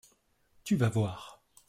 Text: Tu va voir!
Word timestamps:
Tu 0.63 0.75
va 0.77 0.89
voir! 0.89 1.43